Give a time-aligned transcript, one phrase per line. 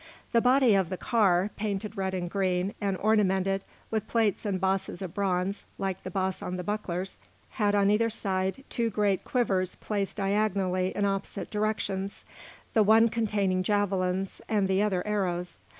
[0.31, 4.99] The body of the car, painted red and green, and ornamented with plates and bosses
[5.03, 7.19] of bronze like the boss on the bucklers,
[7.51, 12.25] had on either side two great quivers placed diagonally in opposite directions,
[12.73, 15.59] the one containing javelins, and the other arrows.